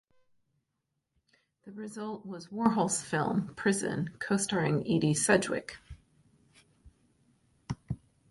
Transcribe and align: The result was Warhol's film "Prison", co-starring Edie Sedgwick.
The 1.61 1.71
result 1.73 2.25
was 2.25 2.47
Warhol's 2.47 3.03
film 3.03 3.53
"Prison", 3.55 4.09
co-starring 4.19 4.81
Edie 4.89 5.13
Sedgwick. 5.13 5.77